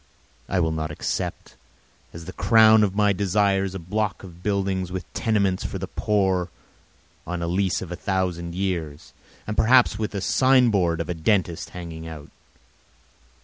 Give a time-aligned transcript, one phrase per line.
[0.49, 1.55] I will not accept
[2.11, 6.49] as the crown of my desires a block of buildings with tenements for the poor
[7.27, 9.13] on a lease of a thousand years,
[9.45, 12.31] and perhaps with a sign board of a dentist hanging out.